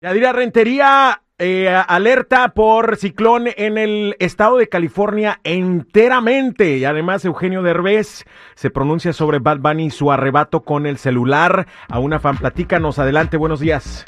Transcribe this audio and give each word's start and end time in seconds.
Yadira 0.00 0.32
Rentería 0.32 1.22
eh, 1.38 1.68
alerta 1.68 2.54
por 2.54 2.96
ciclón 2.96 3.48
en 3.56 3.78
el 3.78 4.14
estado 4.20 4.58
de 4.58 4.68
California 4.68 5.40
enteramente. 5.42 6.76
Y 6.76 6.84
además 6.84 7.24
Eugenio 7.24 7.62
Derbez 7.62 8.24
se 8.54 8.70
pronuncia 8.70 9.12
sobre 9.12 9.40
Bad 9.40 9.58
Bunny 9.58 9.86
y 9.86 9.90
su 9.90 10.12
arrebato 10.12 10.60
con 10.60 10.86
el 10.86 10.98
celular. 10.98 11.66
A 11.88 11.98
una 11.98 12.20
fan, 12.20 12.36
platícanos. 12.36 13.00
Adelante, 13.00 13.36
buenos 13.36 13.58
días. 13.58 14.04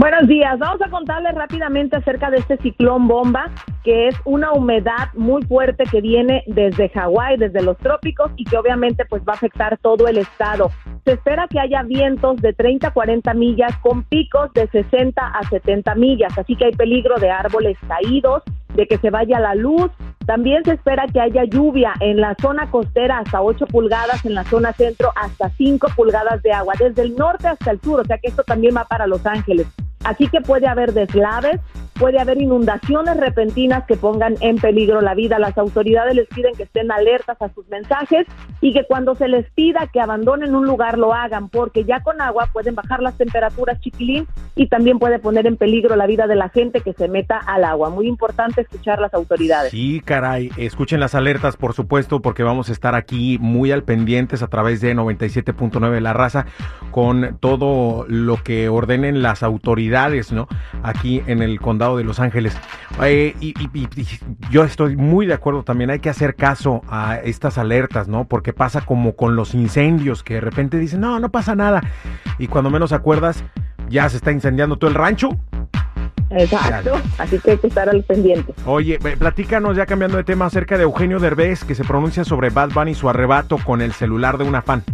Buenos 0.00 0.28
días. 0.28 0.58
Vamos 0.58 0.80
a 0.80 0.88
contarles 0.88 1.34
rápidamente 1.34 1.94
acerca 1.94 2.30
de 2.30 2.38
este 2.38 2.56
ciclón 2.56 3.06
bomba, 3.06 3.50
que 3.84 4.08
es 4.08 4.16
una 4.24 4.50
humedad 4.52 5.12
muy 5.12 5.42
fuerte 5.42 5.84
que 5.84 6.00
viene 6.00 6.42
desde 6.46 6.88
Hawái, 6.88 7.36
desde 7.36 7.60
los 7.60 7.76
trópicos 7.76 8.32
y 8.36 8.44
que 8.44 8.56
obviamente 8.56 9.04
pues 9.04 9.22
va 9.28 9.34
a 9.34 9.36
afectar 9.36 9.76
todo 9.76 10.08
el 10.08 10.16
estado. 10.16 10.70
Se 11.04 11.12
espera 11.12 11.46
que 11.48 11.60
haya 11.60 11.82
vientos 11.82 12.38
de 12.38 12.54
30 12.54 12.88
a 12.88 12.92
40 12.94 13.34
millas 13.34 13.76
con 13.82 14.04
picos 14.04 14.50
de 14.54 14.68
60 14.68 15.20
a 15.20 15.42
70 15.50 15.94
millas, 15.96 16.32
así 16.38 16.56
que 16.56 16.64
hay 16.64 16.72
peligro 16.72 17.16
de 17.16 17.30
árboles 17.30 17.76
caídos, 17.86 18.42
de 18.74 18.86
que 18.86 18.96
se 18.96 19.10
vaya 19.10 19.38
la 19.38 19.54
luz. 19.54 19.90
También 20.24 20.64
se 20.64 20.72
espera 20.72 21.04
que 21.12 21.20
haya 21.20 21.44
lluvia 21.44 21.92
en 22.00 22.22
la 22.22 22.34
zona 22.40 22.70
costera 22.70 23.18
hasta 23.18 23.42
8 23.42 23.66
pulgadas, 23.66 24.24
en 24.24 24.34
la 24.34 24.44
zona 24.44 24.72
centro 24.72 25.12
hasta 25.14 25.50
5 25.50 25.88
pulgadas 25.94 26.42
de 26.42 26.52
agua, 26.52 26.72
desde 26.78 27.02
el 27.02 27.16
norte 27.16 27.48
hasta 27.48 27.72
el 27.72 27.82
sur, 27.82 28.00
o 28.00 28.04
sea 28.06 28.16
que 28.16 28.28
esto 28.28 28.44
también 28.44 28.74
va 28.74 28.84
para 28.84 29.06
Los 29.06 29.26
Ángeles. 29.26 29.66
Así 30.04 30.28
que 30.28 30.40
puede 30.40 30.66
haber 30.66 30.92
deslaves, 30.92 31.60
puede 32.00 32.18
haber 32.18 32.40
inundaciones 32.40 33.18
repentinas 33.18 33.84
que 33.84 33.94
pongan 33.94 34.34
en 34.40 34.56
peligro 34.56 35.02
la 35.02 35.14
vida. 35.14 35.38
Las 35.38 35.58
autoridades 35.58 36.14
les 36.14 36.26
piden 36.28 36.54
que 36.54 36.62
estén 36.62 36.90
alertas 36.90 37.36
a 37.42 37.50
sus 37.50 37.68
mensajes 37.68 38.26
y 38.62 38.72
que 38.72 38.84
cuando 38.88 39.14
se 39.14 39.28
les 39.28 39.50
pida 39.50 39.86
que 39.92 40.00
abandonen 40.00 40.54
un 40.54 40.64
lugar 40.64 40.96
lo 40.96 41.12
hagan, 41.12 41.50
porque 41.50 41.84
ya 41.84 42.02
con 42.02 42.22
agua 42.22 42.48
pueden 42.54 42.74
bajar 42.74 43.02
las 43.02 43.18
temperaturas 43.18 43.78
chiquilín 43.80 44.26
y 44.54 44.68
también 44.68 44.98
puede 44.98 45.18
poner 45.18 45.46
en 45.46 45.58
peligro 45.58 45.94
la 45.94 46.06
vida 46.06 46.26
de 46.26 46.36
la 46.36 46.48
gente 46.48 46.80
que 46.80 46.94
se 46.94 47.06
meta 47.06 47.36
al 47.36 47.64
agua. 47.64 47.90
Muy 47.90 48.06
importante 48.08 48.62
escuchar 48.62 48.98
las 48.98 49.12
autoridades. 49.12 49.70
Sí, 49.70 50.00
caray, 50.02 50.50
escuchen 50.56 51.00
las 51.00 51.14
alertas, 51.14 51.58
por 51.58 51.74
supuesto, 51.74 52.22
porque 52.22 52.42
vamos 52.42 52.70
a 52.70 52.72
estar 52.72 52.94
aquí 52.94 53.36
muy 53.38 53.72
al 53.72 53.82
pendientes 53.82 54.42
a 54.42 54.48
través 54.48 54.80
de 54.80 54.96
97.9 54.96 55.90
de 55.90 56.00
La 56.00 56.14
Raza 56.14 56.46
con 56.92 57.36
todo 57.40 58.06
lo 58.08 58.42
que 58.42 58.70
ordenen 58.70 59.20
las 59.20 59.42
autoridades, 59.42 60.32
¿no? 60.32 60.48
Aquí 60.82 61.22
en 61.26 61.42
el 61.42 61.60
condado 61.60 61.89
de 61.96 62.04
Los 62.04 62.20
Ángeles. 62.20 62.56
Eh, 63.02 63.34
y, 63.40 63.54
yo 64.50 64.64
estoy 64.64 64.96
muy 64.96 65.26
de 65.26 65.34
acuerdo 65.34 65.62
también, 65.62 65.90
hay 65.90 66.00
que 66.00 66.10
hacer 66.10 66.34
caso 66.34 66.82
a 66.88 67.16
estas 67.16 67.58
alertas, 67.58 68.08
¿no? 68.08 68.24
Porque 68.24 68.52
pasa 68.52 68.80
como 68.82 69.16
con 69.16 69.36
los 69.36 69.54
incendios, 69.54 70.22
que 70.22 70.34
de 70.34 70.40
repente 70.40 70.78
dicen, 70.78 71.00
no, 71.00 71.20
no 71.20 71.30
pasa 71.30 71.54
nada. 71.54 71.82
Y 72.38 72.48
cuando 72.48 72.70
menos 72.70 72.92
acuerdas, 72.92 73.44
ya 73.88 74.08
se 74.08 74.16
está 74.16 74.32
incendiando 74.32 74.76
todo 74.76 74.90
el 74.90 74.96
rancho. 74.96 75.30
Exacto, 76.30 76.92
así 77.18 77.40
que 77.40 77.52
hay 77.52 77.58
que 77.58 77.66
estar 77.66 77.88
al 77.88 78.04
pendiente. 78.04 78.54
Oye, 78.64 78.98
platícanos 78.98 79.76
ya 79.76 79.84
cambiando 79.84 80.16
de 80.16 80.24
tema 80.24 80.46
acerca 80.46 80.76
de 80.76 80.84
Eugenio 80.84 81.18
Derbez, 81.18 81.64
que 81.64 81.74
se 81.74 81.84
pronuncia 81.84 82.24
sobre 82.24 82.50
Bad 82.50 82.70
Bunny 82.70 82.92
y 82.92 82.94
su 82.94 83.08
arrebato 83.08 83.58
con 83.58 83.80
el 83.80 83.92
celular 83.92 84.38
de 84.38 84.44
una 84.44 84.62
fan. 84.62 84.84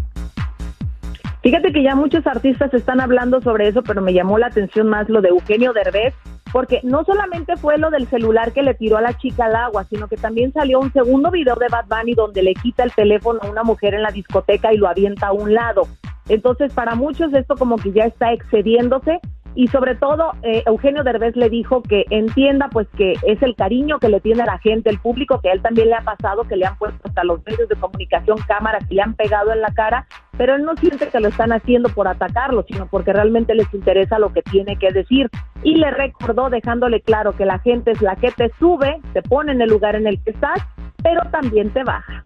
Fíjate 1.43 1.73
que 1.73 1.83
ya 1.83 1.95
muchos 1.95 2.27
artistas 2.27 2.73
están 2.75 3.01
hablando 3.01 3.41
sobre 3.41 3.69
eso, 3.69 3.83
pero 3.83 4.01
me 4.03 4.13
llamó 4.13 4.39
la 4.39 4.49
atención 4.49 4.89
más 4.89 5.09
lo 5.09 5.21
de 5.21 5.29
Eugenio 5.29 5.73
Derbez, 5.73 6.15
porque 6.53 6.81
no 6.83 7.05
solamente 7.05 7.57
fue 7.57 7.79
lo 7.79 7.91
del 7.91 8.07
celular 8.07 8.53
que 8.53 8.63
le 8.63 8.75
tiró 8.75 8.97
a 8.97 9.03
la 9.03 9.15
chica 9.15 9.47
al 9.47 9.57
agua, 9.57 9.85
sino 9.85 10.09
que 10.09 10.17
también 10.17 10.53
salió 10.53 10.81
un 10.81 10.93
segundo 10.93 11.31
video 11.31 11.57
de 11.57 11.69
Bad 11.69 11.87
Bunny 11.89 12.15
donde 12.15 12.43
le 12.43 12.55
quita 12.55 12.85
el 12.85 12.93
teléfono 12.93 13.41
a 13.43 13.51
una 13.51 13.63
mujer 13.63 13.95
en 13.95 14.03
la 14.03 14.11
discoteca 14.11 14.73
y 14.73 14.77
lo 14.77 14.89
avienta 14.89 15.29
a 15.29 15.33
un 15.33 15.55
lado. 15.55 15.83
Entonces, 16.29 16.73
para 16.73 16.95
muchos 16.95 17.33
esto 17.35 17.57
como 17.57 17.77
que 17.77 17.93
ya 17.93 18.05
está 18.05 18.33
excediéndose 18.33 19.21
y 19.57 19.69
sobre 19.69 19.95
todo 19.95 20.33
eh, 20.43 20.63
Eugenio 20.67 21.03
Derbez 21.03 21.35
le 21.35 21.49
dijo 21.49 21.83
que 21.83 22.05
entienda 22.11 22.69
pues 22.69 22.87
que 22.97 23.15
es 23.23 23.43
el 23.43 23.57
cariño 23.57 23.99
que 23.99 24.11
le 24.11 24.21
tiene 24.21 24.43
a 24.43 24.47
la 24.47 24.59
gente, 24.59 24.91
el 24.91 24.99
público, 24.99 25.41
que 25.41 25.49
a 25.49 25.53
él 25.53 25.63
también 25.63 25.89
le 25.89 25.95
ha 25.95 26.03
pasado, 26.03 26.45
que 26.45 26.57
le 26.57 26.67
han 26.67 26.77
puesto 26.77 27.01
hasta 27.09 27.25
los 27.25 27.45
medios 27.45 27.69
de 27.69 27.77
comunicación 27.77 28.39
cámaras 28.47 28.87
que 28.87 28.97
le 28.97 29.03
han 29.03 29.15
pegado 29.15 29.53
en 29.53 29.63
la 29.63 29.73
cara, 29.73 30.07
pero 30.37 30.55
él 30.55 30.65
no 30.65 30.75
siente 30.77 31.09
que 31.09 31.21
lo 31.21 31.29
están 31.29 31.53
haciendo 31.53 31.89
por 31.89 32.09
atacarlo, 32.09 32.65
sino 32.69 32.87
porque 32.87 33.13
realmente 33.13 33.55
les 33.55 33.73
interesa 33.73 34.19
lo 34.19 34.33
que 34.33 34.43
tiene 34.43 34.77
que 34.77 34.93
decir. 34.93 35.31
Y 35.63 35.77
le 35.77 35.91
recordó 35.91 36.51
dejándole 36.51 37.01
claro 37.01 37.37
que 37.37 37.47
la 37.47 37.59
gente 37.59 37.93
es 37.93 38.03
la 38.03 38.17
que 38.17 38.31
te 38.31 38.51
sube, 38.59 39.01
te 39.13 39.23
pone 39.23 39.53
en 39.53 39.61
el 39.61 39.71
lugar 39.71 39.97
en 39.97 40.07
el 40.07 40.23
que 40.23 40.31
estás, 40.31 40.61
pero 41.03 41.23
también 41.31 41.71
te 41.71 41.83
baja. 41.85 42.25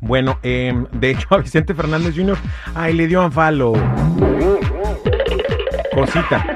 Bueno, 0.00 0.38
eh, 0.42 0.72
de 0.92 1.10
hecho 1.10 1.26
a 1.34 1.38
Vicente 1.38 1.74
Fernández 1.74 2.14
Jr., 2.16 2.36
ay, 2.74 2.94
le 2.94 3.06
dio 3.06 3.22
anfalo 3.22 3.74
cosita. 5.96 6.55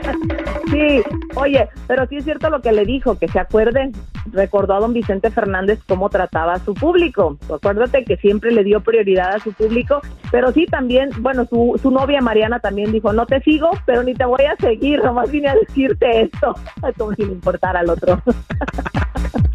Sí, 0.70 1.02
oye, 1.34 1.68
pero 1.88 2.06
sí 2.06 2.16
es 2.16 2.24
cierto 2.24 2.48
lo 2.48 2.60
que 2.60 2.70
le 2.70 2.84
dijo, 2.84 3.18
que 3.18 3.28
se 3.28 3.40
acuerden, 3.40 3.92
recordó 4.32 4.74
a 4.74 4.80
don 4.80 4.92
Vicente 4.92 5.30
Fernández 5.30 5.80
cómo 5.88 6.08
trataba 6.10 6.54
a 6.54 6.58
su 6.60 6.74
público. 6.74 7.36
Acuérdate 7.52 8.04
que 8.04 8.16
siempre 8.16 8.52
le 8.52 8.62
dio 8.62 8.80
prioridad 8.80 9.34
a 9.34 9.40
su 9.40 9.52
público, 9.52 10.00
pero 10.30 10.52
sí 10.52 10.66
también, 10.66 11.10
bueno, 11.18 11.44
su, 11.46 11.78
su 11.82 11.90
novia 11.90 12.20
Mariana 12.20 12.60
también 12.60 12.92
dijo, 12.92 13.12
no 13.12 13.26
te 13.26 13.40
sigo, 13.40 13.70
pero 13.84 14.02
ni 14.02 14.14
te 14.14 14.24
voy 14.24 14.44
a 14.44 14.56
seguir, 14.56 15.02
nomás 15.02 15.30
vine 15.30 15.48
a 15.48 15.54
decirte 15.54 16.22
esto, 16.22 16.54
como 16.98 17.14
si 17.14 17.24
le 17.24 17.32
importara 17.32 17.80
al 17.80 17.90
otro. 17.90 18.22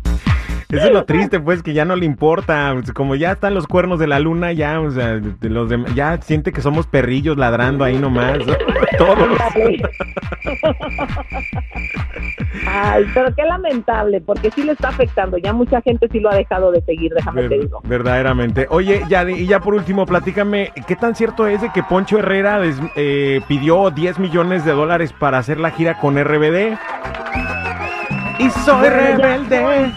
Eso 0.70 0.88
es 0.88 0.92
lo 0.92 1.06
triste, 1.06 1.40
pues, 1.40 1.62
que 1.62 1.74
ya 1.74 1.86
no 1.86 1.96
le 1.96 2.06
importa. 2.06 2.76
Como 2.94 3.16
ya 3.16 3.34
están 3.34 3.53
los 3.53 3.68
cuernos 3.68 4.00
de 4.00 4.08
la 4.08 4.20
luna, 4.20 4.52
ya, 4.52 4.80
o 4.80 4.92
sea, 4.92 5.20
de 5.20 5.50
los 5.50 5.72
ya 5.94 6.20
siente 6.22 6.52
que 6.52 6.62
somos 6.62 6.88
perrillos 6.88 7.38
ladrando 7.38 7.84
ahí 7.84 7.98
nomás. 7.98 8.40
Todos. 8.98 9.30
Ay, 12.68 13.06
pero 13.14 13.34
qué 13.36 13.44
lamentable, 13.44 14.22
porque 14.22 14.52
sí 14.52 14.64
le 14.64 14.74
está 14.74 14.90
afectando. 14.90 15.38
Ya 15.38 15.53
mucha 15.53 15.81
gente 15.81 16.08
sí 16.12 16.20
lo 16.20 16.30
ha 16.30 16.36
dejado 16.36 16.72
de 16.72 16.82
seguir, 16.82 17.14
déjame 17.14 17.47
te 17.47 17.59
digo. 17.59 17.82
Verdaderamente. 17.84 18.68
Oye, 18.70 19.03
ya, 19.08 19.30
y 19.30 19.46
ya 19.46 19.59
por 19.59 19.76
último, 19.76 20.06
platícame, 20.06 20.72
¿qué 20.88 20.96
tan 20.96 21.16
cierto 21.16 21.47
es 21.47 21.62
de 21.62 21.72
que 21.72 21.84
Poncho 21.84 22.20
Herrera 22.20 22.62
eh, 22.96 23.42
pidió 23.47 23.92
10 23.92 24.20
millones 24.20 24.66
de 24.66 24.72
dólares 24.72 25.14
para 25.14 25.38
hacer 25.38 25.59
la 25.59 25.72
gira 25.72 26.00
con 26.00 26.22
RBD? 26.22 26.78
Y 28.40 28.50
soy 28.50 28.90
rebelde. 28.90 29.94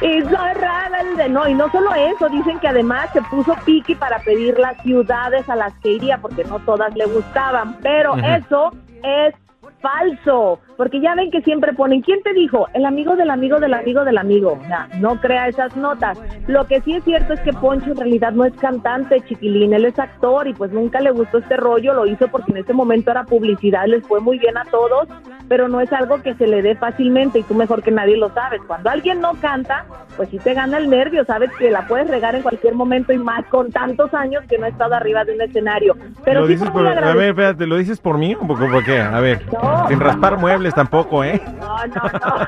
Y 0.00 0.22
soy 0.22 0.52
rebelde. 0.54 1.28
No, 1.28 1.48
y 1.48 1.54
no 1.54 1.70
solo 1.70 1.94
eso, 1.94 2.28
dicen 2.28 2.58
que 2.58 2.68
además 2.68 3.10
se 3.12 3.22
puso 3.22 3.54
piqui 3.64 3.94
para 3.94 4.18
pedir 4.20 4.58
las 4.58 4.80
ciudades 4.82 5.48
a 5.48 5.56
las 5.56 5.72
que 5.80 5.92
iría, 5.92 6.18
porque 6.18 6.44
no 6.44 6.58
todas 6.60 6.94
le 6.94 7.06
gustaban. 7.06 7.76
Pero 7.82 8.16
eso 8.16 8.72
es 9.02 9.34
falso, 9.80 10.60
porque 10.76 11.00
ya 11.00 11.14
ven 11.14 11.30
que 11.30 11.42
siempre 11.42 11.72
ponen, 11.72 12.02
¿quién 12.02 12.22
te 12.22 12.32
dijo? 12.32 12.68
El 12.74 12.86
amigo 12.86 13.16
del 13.16 13.30
amigo 13.30 13.58
del 13.58 13.74
amigo 13.74 14.04
del 14.04 14.18
amigo. 14.18 14.58
no 14.98 15.20
crea 15.20 15.48
esas 15.48 15.76
notas. 15.76 16.18
Lo 16.46 16.66
que 16.66 16.80
sí 16.82 16.94
es 16.94 17.04
cierto 17.04 17.34
es 17.34 17.40
que 17.40 17.52
Poncho 17.52 17.90
en 17.90 17.96
realidad 17.96 18.32
no 18.32 18.44
es 18.44 18.54
cantante, 18.54 19.20
chiquilín, 19.22 19.74
él 19.74 19.84
es 19.84 19.98
actor 19.98 20.46
y 20.46 20.54
pues 20.54 20.72
nunca 20.72 21.00
le 21.00 21.10
gustó 21.10 21.38
este 21.38 21.56
rollo, 21.56 21.94
lo 21.94 22.06
hizo 22.06 22.28
porque 22.28 22.52
en 22.52 22.58
ese 22.58 22.72
momento 22.72 23.10
era 23.10 23.24
publicidad, 23.24 23.86
les 23.86 24.06
fue 24.06 24.20
muy 24.20 24.38
bien 24.38 24.56
a 24.56 24.64
todos, 24.64 25.08
pero 25.48 25.68
no 25.68 25.80
es 25.80 25.92
algo 25.92 26.22
que 26.22 26.34
se 26.34 26.46
le 26.46 26.62
dé 26.62 26.76
fácilmente 26.76 27.40
y 27.40 27.42
tú 27.42 27.54
mejor 27.54 27.82
que 27.82 27.90
nadie 27.90 28.16
lo 28.16 28.32
sabes. 28.32 28.60
Cuando 28.66 28.90
alguien 28.90 29.20
no 29.20 29.34
canta, 29.40 29.84
pues 30.16 30.28
sí 30.28 30.38
te 30.38 30.54
gana 30.54 30.78
el 30.78 30.88
nervio, 30.88 31.24
sabes 31.24 31.50
que 31.58 31.70
la 31.70 31.86
puedes 31.86 32.08
regar 32.08 32.34
en 32.34 32.42
cualquier 32.42 32.74
momento 32.74 33.12
y 33.12 33.18
más 33.18 33.44
con 33.46 33.70
tantos 33.70 34.14
años 34.14 34.44
que 34.48 34.58
no 34.58 34.66
ha 34.66 34.68
estado 34.68 34.94
arriba 34.94 35.24
de 35.24 35.34
un 35.34 35.40
escenario. 35.42 35.96
Pero 36.24 36.40
¿Lo 36.40 36.46
sí 36.46 36.52
dices 36.52 36.70
por, 36.70 36.86
a 36.86 37.14
ver, 37.14 37.30
espérate, 37.30 37.66
¿lo 37.66 37.76
dices 37.76 38.00
por 38.00 38.18
mí 38.18 38.34
o 38.34 38.46
por, 38.46 38.84
qué? 38.84 39.00
A 39.00 39.20
ver. 39.20 39.40
Sin 39.88 40.00
raspar 40.00 40.38
muebles 40.38 40.74
tampoco, 40.74 41.24
¿eh? 41.24 41.40
No, 41.60 41.86
no, 41.86 42.02
no. 42.04 42.46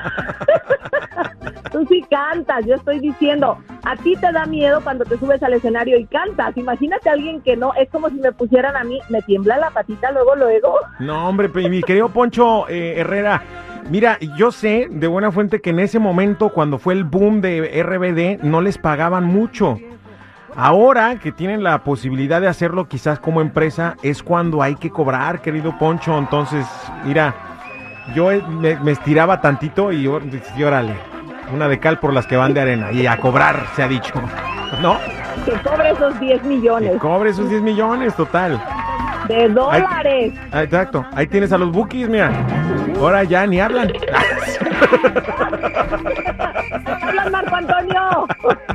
Tú 1.71 1.85
sí 1.87 2.05
cantas, 2.09 2.65
yo 2.67 2.75
estoy 2.75 2.99
diciendo, 2.99 3.57
a 3.83 3.95
ti 3.95 4.15
te 4.15 4.31
da 4.31 4.45
miedo 4.45 4.79
cuando 4.81 5.05
te 5.05 5.17
subes 5.17 5.41
al 5.41 5.53
escenario 5.53 5.97
y 5.97 6.05
cantas. 6.05 6.55
Imagínate 6.55 7.09
a 7.09 7.13
alguien 7.13 7.41
que 7.41 7.57
no, 7.57 7.73
es 7.73 7.89
como 7.89 8.09
si 8.09 8.15
me 8.15 8.31
pusieran 8.31 8.75
a 8.75 8.83
mí, 8.83 8.99
me 9.09 9.23
tiembla 9.23 9.57
la 9.57 9.71
patita 9.71 10.11
luego, 10.11 10.35
luego. 10.35 10.75
No, 10.99 11.27
hombre, 11.27 11.49
mi 11.69 11.81
querido 11.81 12.09
Poncho 12.09 12.69
eh, 12.69 12.99
Herrera, 12.99 13.41
Mira, 13.89 14.17
yo 14.37 14.51
sé 14.51 14.87
de 14.89 15.07
buena 15.07 15.31
fuente 15.31 15.61
que 15.61 15.71
en 15.71 15.79
ese 15.79 15.99
momento, 15.99 16.49
cuando 16.49 16.77
fue 16.77 16.93
el 16.93 17.03
boom 17.03 17.41
de 17.41 17.83
RBD, 17.83 18.43
no 18.43 18.61
les 18.61 18.77
pagaban 18.77 19.25
mucho. 19.25 19.77
Ahora 20.55 21.15
que 21.15 21.31
tienen 21.31 21.63
la 21.63 21.83
posibilidad 21.83 22.39
de 22.39 22.47
hacerlo 22.47 22.87
quizás 22.87 23.19
como 23.19 23.41
empresa, 23.41 23.95
es 24.03 24.21
cuando 24.21 24.61
hay 24.61 24.75
que 24.75 24.91
cobrar, 24.91 25.41
querido 25.41 25.77
Poncho. 25.79 26.17
Entonces, 26.17 26.65
mira, 27.05 27.33
yo 28.15 28.29
me, 28.49 28.91
estiraba 28.91 29.41
tantito 29.41 29.91
y, 29.91 30.05
órale, 30.07 30.93
una 31.53 31.67
de 31.67 31.79
cal 31.79 31.99
por 31.99 32.13
las 32.13 32.27
que 32.27 32.37
van 32.37 32.53
de 32.53 32.61
arena. 32.61 32.91
Y 32.91 33.07
a 33.07 33.17
cobrar, 33.17 33.65
se 33.75 33.81
ha 33.83 33.87
dicho. 33.87 34.13
¿No? 34.81 34.97
Que 35.45 35.53
cobre 35.67 35.91
esos 35.91 36.19
10 36.19 36.43
millones. 36.43 36.91
Que 36.93 36.97
cobre 36.99 37.31
esos 37.31 37.49
10 37.49 37.61
millones, 37.61 38.15
total. 38.15 38.63
De 39.27 39.49
dólares. 39.49 40.33
exacto. 40.53 41.05
Ahí 41.15 41.27
tienes 41.27 41.51
a 41.51 41.57
los 41.57 41.71
bookies, 41.71 42.09
mira. 42.09 42.31
Ahora 42.99 43.23
ya 43.23 43.47
ni 43.47 43.59
hablan. 43.59 43.91
¡Hablan, 47.01 47.31
Marco 47.31 47.55
Antonio! 47.55 48.27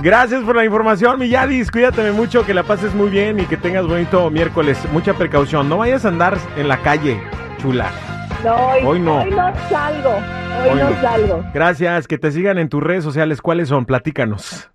Gracias 0.00 0.42
por 0.42 0.56
la 0.56 0.64
información, 0.64 1.18
mi 1.18 1.28
Yadis. 1.28 1.70
Cuídate 1.70 2.10
mucho, 2.12 2.44
que 2.44 2.54
la 2.54 2.62
pases 2.62 2.94
muy 2.94 3.10
bien 3.10 3.40
y 3.40 3.44
que 3.44 3.56
tengas 3.56 3.86
bonito 3.86 4.30
miércoles. 4.30 4.78
Mucha 4.92 5.14
precaución. 5.14 5.68
No 5.68 5.78
vayas 5.78 6.04
a 6.04 6.08
andar 6.08 6.36
en 6.56 6.68
la 6.68 6.78
calle, 6.78 7.20
chula. 7.58 7.90
No, 8.44 8.54
hoy, 8.88 9.00
no. 9.00 9.22
Hoy 9.22 9.30
no 9.30 9.54
salgo. 9.68 10.16
Hoy, 10.70 10.78
no 10.78 11.00
salgo. 11.00 11.44
Gracias. 11.54 12.06
Que 12.06 12.18
te 12.18 12.30
sigan 12.30 12.58
en 12.58 12.68
tus 12.68 12.82
redes 12.82 13.02
sociales. 13.02 13.40
¿Cuáles 13.40 13.68
son? 13.68 13.86
Platícanos. 13.86 14.70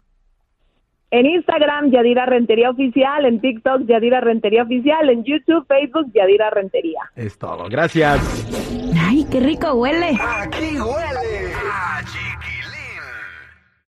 En 1.12 1.25
Instagram, 1.25 1.92
Yadira 1.92 2.25
Rentería 2.25 2.69
Oficial. 2.69 3.25
En 3.25 3.42
TikTok, 3.42 3.86
Yadira 3.86 4.22
Rentería 4.22 4.63
Oficial. 4.63 5.10
En 5.10 5.24
YouTube, 5.24 5.66
Facebook, 5.68 6.12
Yadira 6.13 6.50
Rentería. 6.50 7.01
Es 7.16 7.38
todo. 7.38 7.68
Gracias. 7.69 8.19
Ay, 9.00 9.25
qué 9.31 9.40
rico 9.40 9.74
huele. 9.74 10.18
Aquí 10.19 10.80
huele 10.80 11.54